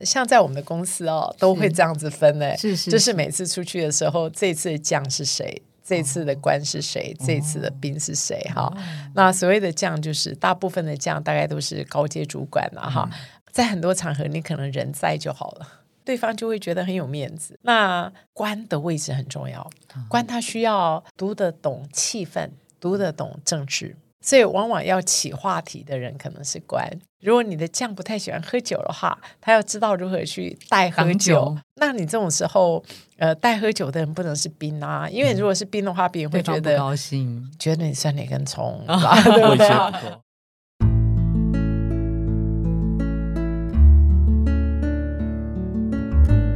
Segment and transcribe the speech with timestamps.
[0.00, 8.72] 像在我们的公司哦，都会这样子分诶，是是，就是每次出去的时候，这次的将是谁，这次的官是谁，这次的兵是谁哈。
[9.14, 13.08] 那所谓的将，就是大部分的将大概都是高阶主管了哈。
[13.52, 17.58] 在很多场合，你可能人在就好了，对方就会觉得很有面子。
[17.62, 19.70] 那官的位置很重要，
[20.08, 22.50] 官他需要读得懂气氛，
[22.80, 23.96] 读得懂政治。
[24.26, 26.90] 所以，往往要起话题的人可能是官。
[27.20, 31.54] 如果你的将不太喜欢喝酒的话，他要知道如何去带喝酒。
[31.76, 32.82] 那你这种时候，
[33.18, 39.68] 呃，带喝酒的人不能是兵啊，因为如果是兵的话，别人会觉得不高兴，觉得你算哪根葱，对不对？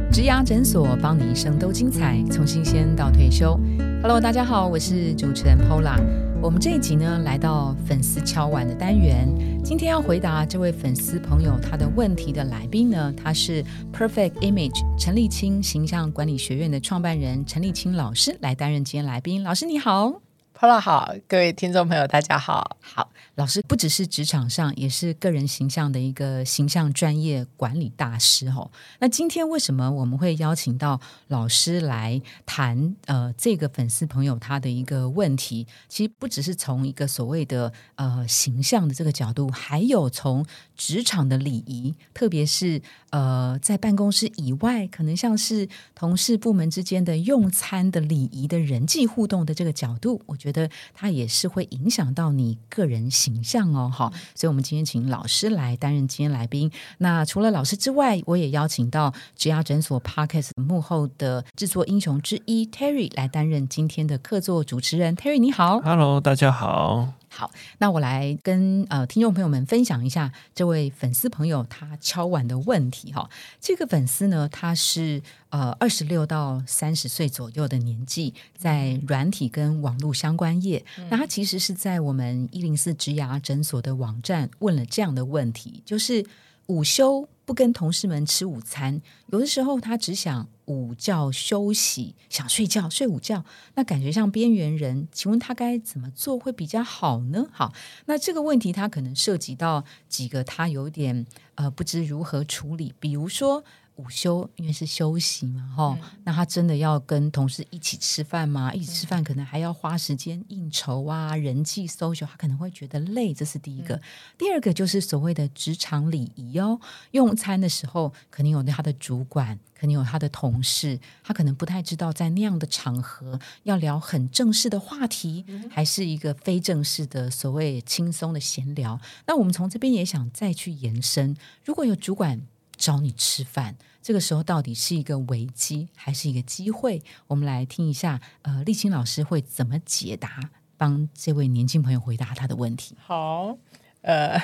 [0.11, 3.55] 植牙诊所，帮你一生都精彩，从新鲜到退休。
[4.01, 5.99] Hello，大家好，我是主持人 Pola。
[6.41, 9.27] 我们这一集呢，来到粉丝敲碗的单元。
[9.61, 19.43] 今天要回答这位粉丝朋友他的问题的来宾呢，他是 Perfect Image 陈立青形象管理学院的创办人陈立青老师来担任今天来宾。
[19.43, 20.28] 老师你好。
[20.61, 22.75] Hello，好，各位听众朋友，大家好。
[22.81, 28.69] 好，老师不只是职场上，也是个人形象的一个形象专业管理大师哦。
[28.99, 30.99] 那今天为什么我们会邀请到
[31.29, 35.65] 老师来谈呃这个粉丝朋友他的一个问题？
[35.87, 50.48] 其实不只是从一个所谓的呃形象的这个角度，还有从职场的礼仪，特别是呃在办公室以外，可能像是同事部门之间的用餐的礼仪的人际互动的这个角度，我觉。
[50.49, 56.71] 觉得它也是会影响到你个人形象哦，好，所以我们今天请老师来担任今天来宾。
[56.97, 65.15] 那除了老师之外，我也邀请到植牙诊所 Podcast 幕后的制作英雄之一 Terry 来担任今天的客座主持人。
[65.15, 67.18] Terry 你好，Hello，大家好。
[67.39, 73.29] 好，那我来跟呃听众朋友们分享一下这位粉丝朋友他敲碗的问题哈。
[73.61, 80.83] 这个粉丝呢，他是呃二十六到三十岁左右的年纪，在软体跟网络相关业。
[81.09, 86.25] 那他其实是在我们一零四植牙诊所的网站问了这样的问题，就是
[86.65, 87.25] 午休。
[87.45, 93.43] 不跟同事们吃午餐，有的时候他只想午觉休息，想睡觉睡午觉，
[93.73, 95.07] 那感觉像边缘人。
[95.11, 97.47] 请问他该怎么做会比较好呢？
[97.51, 97.73] 好，
[98.05, 101.25] 那这个问题他可能涉及到几个，他有点
[101.55, 103.65] 呃不知如何处理，比如说。
[103.99, 108.73] 午休因为是休息嘛，哈，那他真的要跟同事一起吃饭吗？
[108.73, 114.01] 一起吃饭可能还要花时间应酬啊，人际 social，他可能会觉得累，这是第一个。
[114.37, 116.79] 第二个就是所谓的职场礼仪哦，
[117.11, 128.97] 用餐的时候肯定有他的主管，肯定有他的同事，他可能不太知道在那样的场合要聊很正式的话题，还是一个非正式的所谓轻松的闲聊。
[129.27, 131.35] 那我们从这边也想再去延伸，
[131.65, 132.41] 如果有主管
[132.77, 133.75] 找你吃饭。
[134.01, 137.01] 这个时候到底是一个危机还是一个机会？
[137.27, 140.39] 我们来听一下，呃，立青老师会怎么解答，
[140.77, 142.95] 帮这位年轻朋友回答他的问题。
[142.99, 143.57] 好，
[144.01, 144.39] 呃，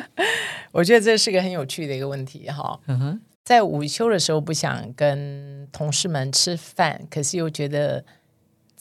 [0.72, 2.80] 我觉得这是个很有趣的一个问题哈。
[2.86, 8.04] 嗯哼，在午休的时候不想跟同事们吃饭，可是又觉得。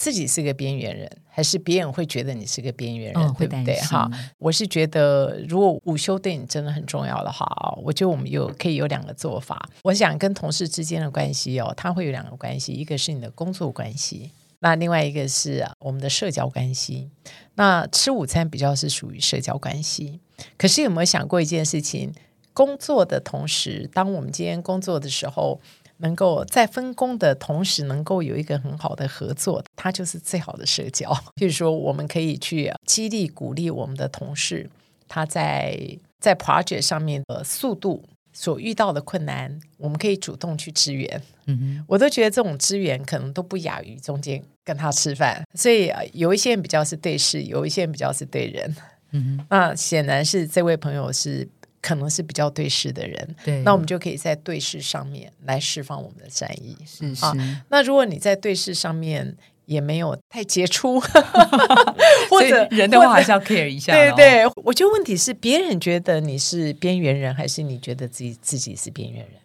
[0.01, 3.79] 自己是个边缘人，还是别人会觉得你是个边缘人，对不对？
[3.81, 9.69] 哈，我是觉得，如果午休对你真的很重要的话啊，我觉得我们有可以有两个做法。
[9.83, 14.31] 我想跟同事之间的关系哦，它会有两个关系，一个是你的工作关系，
[14.61, 17.11] 那另外一个是我们的社交关系。
[17.53, 20.19] 那吃午餐比较是属于社交关系，
[20.57, 22.11] 可是有没有想过一件事情？
[22.53, 25.61] 工作的同时，当我们今天工作的时候。
[26.01, 31.11] 能够在分工的同时，能够有一个很好的合作，它就是最好的社交。
[31.37, 34.69] 譬如说，我们可以去激励、鼓励我们的同事，
[35.07, 38.03] 他在在 project 上面的速度
[38.33, 41.21] 所遇到的困难，我们可以主动去支援。
[41.45, 45.43] 嗯我都觉得这种支援可能都不亚于中间跟他吃饭。
[45.53, 48.75] 所以有一些人比较是对事，有一些人比较是对人。
[49.11, 51.47] 嗯那显然是这位朋友是。
[51.81, 57.25] 可能是比较对视的人，对，那我们就可以在对视上面来释放我们的善意，是是。
[57.69, 59.35] 那如果你在对视上面
[59.65, 60.99] 也没有太杰出，
[62.29, 63.93] 或者人的话还是要 care 一下。
[63.93, 69.40] 对对，我觉得问题是别人觉得你是边缘人，还是你觉得自己自己是边缘人？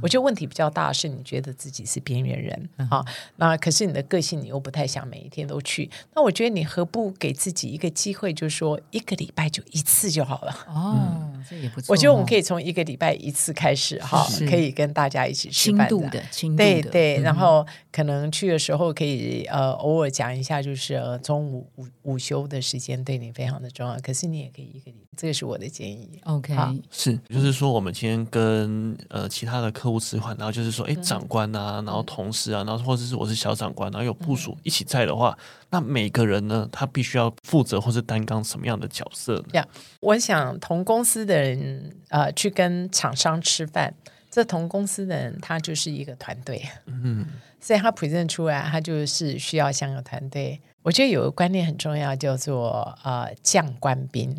[0.00, 3.04] 我觉得问题比较大，是你觉得自己是边缘人啊，
[3.36, 10.56] 那可是你的个性你又不太想每一天都去，那我觉得你何不给自己一个机会，就是说一个礼拜就一次就好了。
[10.68, 11.92] 哦，这也不错。
[11.92, 16.22] 我觉得我们可以从一个礼拜一次开始哈，可以跟大家一起吃饭的，
[16.56, 26.18] 对对，然后可能去的时候可以呃偶尔讲一下，就是中午午午休的时间对你非常的重要，可是你也可以一个礼这个是我的建议。
[26.24, 26.52] OK，
[26.90, 35.38] 是，就是说我们今天跟呃其他的客户置换，然后就是说，哎，长官啊，然后同事啊，然后或者是我是小长官，然后有部署一起在的话，
[35.70, 39.64] 那每个人呢，他必须要负责或是担当什么样的角色呢？
[40.00, 43.94] 我想同公司的人呃去跟厂商吃饭，
[44.28, 47.24] 这同公司的人他就是一个团队，嗯，
[47.62, 50.60] 所以他 present 出来，他就是需要像个团队。
[50.82, 54.36] 我觉得有个观念很重要，叫做呃将官兵。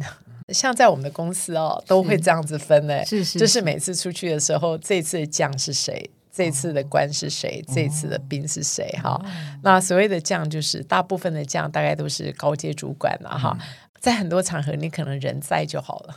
[0.54, 8.88] 像在我们的公司哦，都会这样子分的，是是就是每次出去的时候，这次的将是谁，这次的官是谁，这次的兵是谁？
[9.04, 9.20] 哈，
[9.64, 13.58] 那所谓的将，就是大部分的将大概都是高阶主管了哈。
[14.00, 16.16] 在很多场合，你可能人在就好了，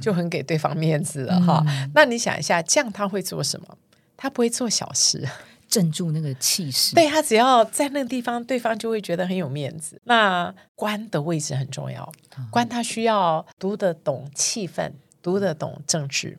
[0.00, 1.64] 就很给对方面子了哈。
[1.94, 3.78] 那你想一下，将他会做什么？
[4.18, 5.28] 他不会做小事，
[5.68, 6.94] 镇住那个气势。
[6.94, 10.00] 对他只要在那个地方，对方就会觉得很有面子。
[10.04, 12.10] 那官的位置很重要，
[12.50, 14.92] 官他需要读得懂气氛，
[15.22, 16.38] 读得懂政治。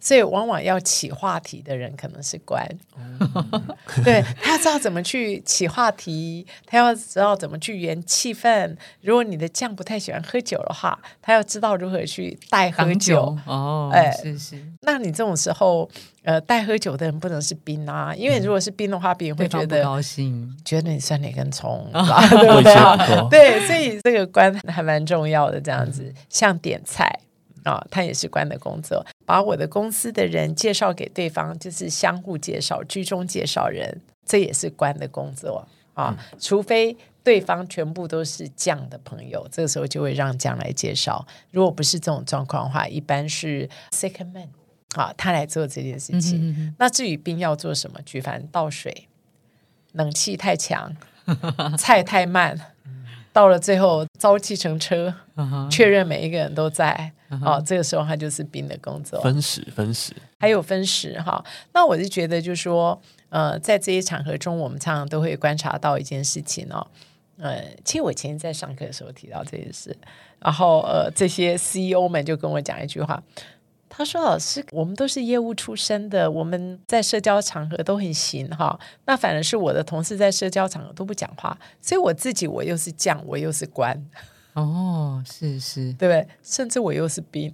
[0.00, 2.66] 所以，往往要起话题的人可能是官，
[4.04, 8.76] 对他要知道怎么去起话题，他要知道怎么去圆气氛。
[9.00, 13.38] 如果你的将不太喜欢喝酒的话，他要知道如何去带喝酒酒。
[13.46, 15.88] 哦，哎是是，那你这种时候，
[16.22, 20.54] 呃，带喝酒的人不能是兵啊，因为如果是兵的话，别人会觉得不高兴。
[20.64, 22.00] 觉得你酸哪根葱，我
[22.62, 27.20] 对不对对，所以这个官还蛮重要的，这样子，像点菜
[27.64, 29.04] 啊，他也是官的工作。
[29.26, 36.16] 把我的公司的人介绍给对方，就是相互介绍、居中介绍人，这也是官的工作啊。
[36.38, 41.26] 除非对方全部都是将的朋友，这个时候就会让将来介绍。
[41.50, 44.48] 如果不是这种状况的话，一般是 second man
[44.94, 46.74] 啊，他来做这件事情。
[46.78, 49.08] 那至于兵要做什么，举凡倒水、
[49.92, 50.94] 冷气太强、
[51.78, 52.74] 菜太慢，
[53.32, 55.14] 到了最后招计程车，
[55.70, 59.20] 确认每一个人都在，哦，这个时候他就是兵的工作。
[59.20, 61.44] 分时分时，还有分时哈。
[61.72, 63.00] 那我是觉得，就是说，
[63.30, 66.86] 呃，在这些场合中，我们常常都会观察到一件事情哦。
[67.38, 69.96] 呃，其实我前天在上课的时候提到这件事，
[70.38, 73.20] 然后呃，这些 CEO 们就跟我讲一句话，
[73.88, 78.78] 他说：“老师，我们都是业务出身的，我们在社交场合都很行哈。
[79.06, 83.96] 那反而是我的同事在社交场合都不讲话，所以我自己我又是将，我又是官，
[84.54, 86.26] 哦，是是，对不对？
[86.42, 87.52] 甚至我又是兵。”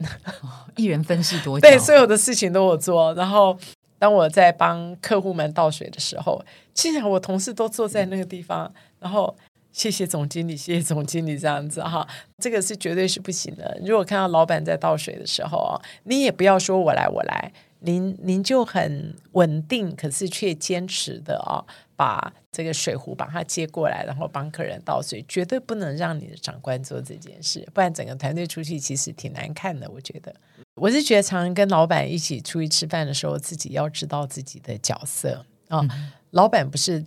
[0.76, 1.68] 一人分饰多角。
[1.68, 3.12] 对，所有的事情都我做。
[3.14, 3.58] 然后，
[3.98, 6.42] 当我在帮客户们倒水的时候，
[6.74, 9.34] 竟然我同事都坐在那个地方，然后
[9.72, 12.06] 谢谢总经理，谢谢总经理这样子哈，
[12.38, 13.78] 这个是绝对是不行的。
[13.84, 21.64] 如果看到老板在倒水的时候啊，你也不要说我来我来，您您就很稳定，可是却坚持的啊，
[21.96, 30.34] 把这个水壶把它接过来，然后帮客人倒水，绝对不能让你的长官做这件事，不然整个团队出去其实挺难看的，我觉得。
[30.74, 35.80] 我是觉得，常常跟老板一起出去吃饭的时候，自己要知道自己的角色啊、
[36.30, 37.02] 老板不是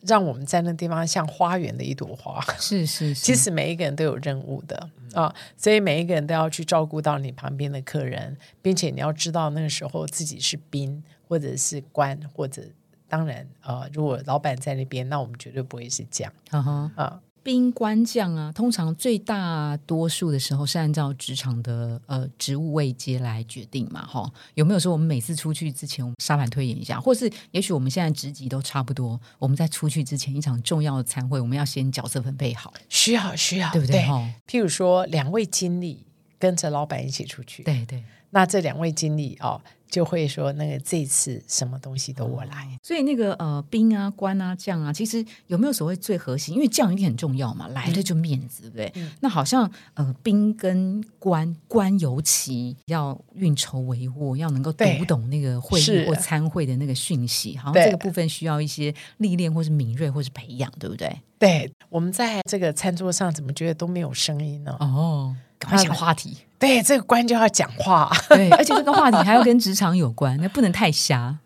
[0.00, 12.62] 让我们在那地方像花园的一朵花，是是是，其实每一个人都有任务的啊，所以每一个人都要去照顾到你旁边的客人，并且你要知道那个时候自己是兵或者是官，或者
[13.08, 17.20] 当然呃，如果老板在那边，那我们绝对不会是这样嗯哼，啊。
[17.48, 24.30] 兵官将啊，通常最大多数的时候是按照职场的呃职务位阶来决定嘛，哈。
[24.52, 34.02] 有没有说我们每次出去之前，我们沙盘推演一下，或是也许我们现在职级都差不多，我们在出去之前一场重要的参会，我们要先角色分配好，需要需要，对不对？
[34.02, 36.04] 哈，譬如说，两位经理
[36.38, 38.04] 跟着老板一起出去，对对。
[38.30, 42.78] 那这两位经理哦，就会说那个这次什么东西都我来。
[42.82, 46.54] 所以那个呃兵啊官啊将啊，其实有没有所谓最核心？
[46.54, 48.92] 因为将一定很重要嘛，来了就面子，对不对？
[48.96, 61.10] 嗯那好像呃兵跟官，官尤其要运筹帷幄，要能够读懂那个会议或参会的那个讯息，好像对这个部分需要一些历练或是敏锐或是培养，对不对？
[61.38, 64.76] 对，我们在这个餐桌上怎么觉得都没有声音呢？
[64.80, 68.10] 哦，赶快想话题，对，这个官就要讲话。
[68.28, 71.38] 对，而且这个话题还要跟职场有关， 那不能太瞎。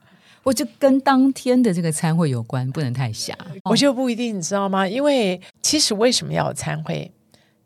[0.42, 3.36] 我就跟当天的这个参会有关，不能太瞎。
[3.64, 4.88] 我就不一定，你知道吗？
[4.88, 7.12] 因为其实为什么要有参会？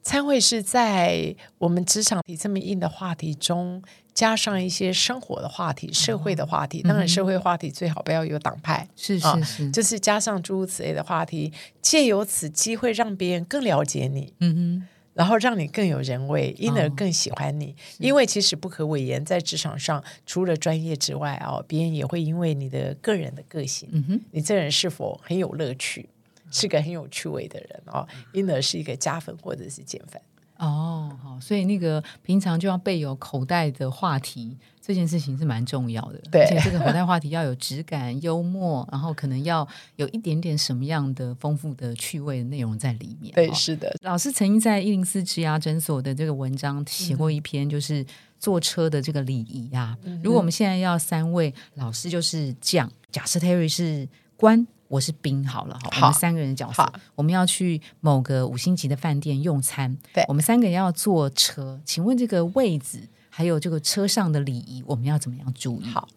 [0.03, 3.83] 参会是在我们职场里这么硬的话题中，
[4.15, 6.81] 加上一些生活的话题、社会的话题。
[6.83, 14.87] 当然，社会话题最好不要有党派，是啊是是，就是加上诸如此类的话题，借由此机会让别人更了解你，嗯
[15.17, 17.75] 然后让你更有人味，因而哦更喜欢你。
[17.99, 26.07] 因为其实不可讳言，在职场上，除了专业之外哦，别人也会因为你的个人的个性，嗯，你这人是否很有乐趣，
[26.51, 30.21] 是个很有趣味的人哦，因而是一个加分或者是减分。
[30.59, 36.21] 哦，好，所以那个平常就要备有口袋的话题，这件事情是蛮重要的。
[36.31, 43.35] 对而且这个口袋话题要有质感、幽默，然后可能要有一点点什么样的丰富的趣味的内容在里面。
[43.35, 48.05] 对，哦是的，老师曾经在一零四职涯诊所的这个文章写过一篇，就是
[48.39, 49.97] 坐车的这个礼仪啊。
[50.23, 65.87] 如果我们现在要三位老师就是讲，假设 Terry 是官，我是兵，好了，好，我们三个人的角色，我们要去某个五星级的饭店用餐，对我们三个人要坐车，请问这个位置还有这个车上的礼仪，我们要怎么样注意？
[65.87, 66.09] 好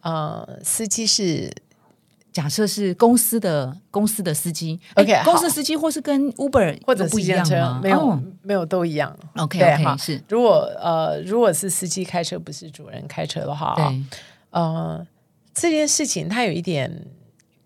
[0.00, 1.52] 呃，司机是
[2.32, 7.80] 假设是公司的公司的司机 OK，公司司机或是跟 Uber 或者有不一样吗？
[7.82, 9.14] 没有、哦没有都一样。
[9.36, 14.02] OK 对 OK 哈是如果呃，如果是司机开车，不是主人开车的话，对。
[14.50, 15.06] 呃，
[15.52, 17.06] 这件事情它有一点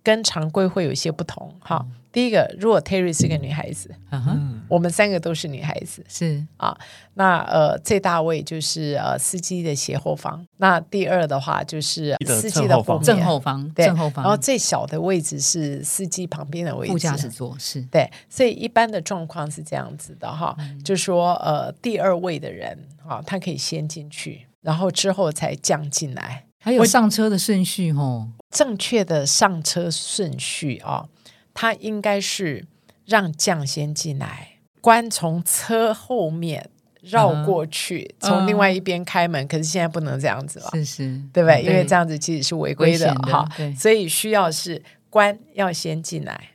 [0.03, 1.55] 跟常规会有一些不同。
[1.61, 1.97] 哈，嗯。
[2.13, 6.47] 第一个，如果 Terry 是个女孩子，嗯哼，我们三个都是女孩子，是。
[6.59, 6.77] 啊
[7.15, 17.81] 那呃最大位就是呃司机的斜后方，那第二的话就是司机的正后正后方，正后方，然后最小的位置是司机旁边的位置，副驾驶座是。
[17.85, 20.85] 对，所以一般的状况是这样子的哈，嗯。
[20.85, 26.45] 就说呃第二位的人啊，他可以先进去，然后之后才降进来。
[26.61, 28.29] 还有上车的顺序哦。
[28.53, 31.09] 正确的上车顺序哦，
[31.53, 32.67] 他应该是
[33.07, 39.49] 让将先进来，官从车后面绕过去，嗯从另外一边开门。
[39.49, 41.63] 可是现在不能这样子了，是是，对不对？
[41.63, 46.51] 因为这样子其实是违规的哈，所以需要是官要先进来，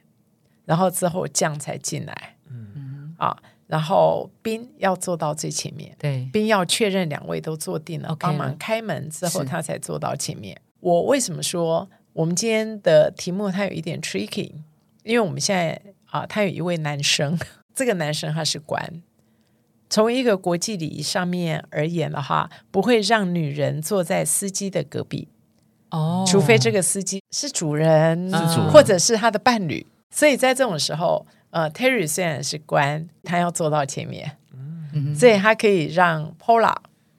[0.65, 3.35] 然后之后将才进来，嗯啊，
[3.65, 10.55] 然后兵要坐到最前面，对兵要确认两位都坐定了帮忙开门之后，他才坐到前面。
[10.79, 14.51] 我为什么说我们今天的题目它有一点 tricky？
[15.03, 15.81] 因为我们现在
[16.11, 17.37] 啊，他有一位男生，
[17.73, 19.01] 这个男生他是官。
[19.89, 25.29] 从一个国际礼仪上面而言的话，不会让女人坐在司机的隔壁，
[25.91, 29.85] 哦，除非这个司机是主人，是主人或者是他的伴侣。
[30.09, 34.37] 所以在这种时候，呃，Terry 虽然是官，他要坐到前面，
[34.93, 36.75] 嗯所以他可以让 Pola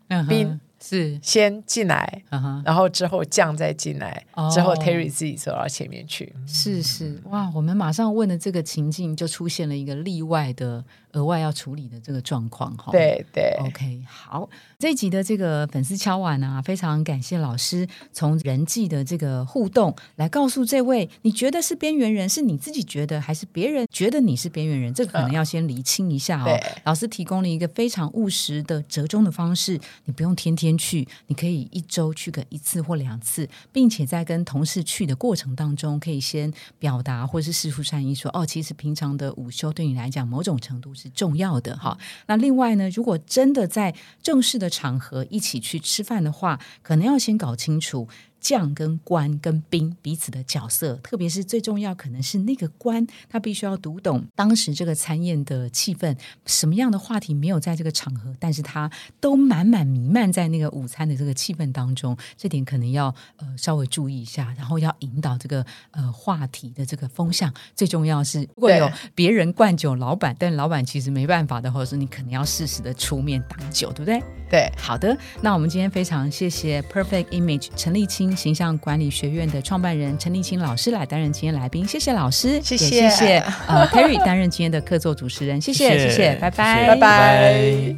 [0.09, 2.23] 嗯哼兵是先进来，
[2.65, 6.35] 然后之后酱再进来，哦之后 Terry 自己走到前面去。
[6.47, 12.91] 是是哇，我们马上问的这个情境就出现了一个例外的额外要处理的这个状况哈。。
[12.91, 24.95] 对对，OK，好，这一集的这个粉丝敲碗啊，非常感谢老师从人际的这个互动来告诉这位，你觉得是边缘人，是你自己觉得，还是别人觉得你是边缘人？
[24.95, 26.45] 这个可能要先厘清一下哦。
[26.45, 41.99] 对老师提供了一个非常务实的折中的方式，你不用天天去，你可以一周去个一次或两次，并且在跟同事去的过程当中，可以先表达或是师傅善意说，哦，其实平常的午休对你来讲某种程度是重要的哈。
[42.27, 48.09] 那另外呢，如果真的在正式的场合一起去吃饭的话，可能要先搞清楚。
[48.41, 56.17] 将跟官跟兵彼此的角色，特别是最重要，可能是那个官，他必须要读懂当时这个餐宴的气氛，
[56.47, 58.91] 什么样的话题没有在这个场合，但是他
[59.21, 67.53] 都满满弥漫在那个午餐的这个气氛当中，这点可能要呃稍微注意一下，然后要引导这个呃话题的这个风向。
[67.75, 74.23] 最重要是，如果有别人灌酒老板，但老板其实没办法的，或者是你可能要适时的出面挡酒，对不对？
[74.51, 87.97] 对，好的，那我们今天非常谢谢 Perfect Image 陈立清形象管理学院的创办人陈立清老师来担任今天来宾，谢谢老师，谢谢谢谢呃 Terry 担任今天的客座主持人，谢谢谢谢，拜拜拜拜。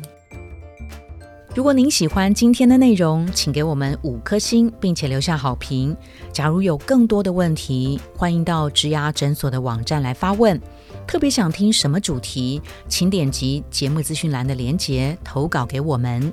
[1.52, 5.96] 如果您喜欢今天的内容，请给我们五颗星，并且留下好评。
[6.32, 10.58] 假如有更多的问题，欢迎到植牙诊所的网站来发问。
[11.08, 16.32] 特别想听什么主题，请点击节目资讯栏的连结投稿给我们。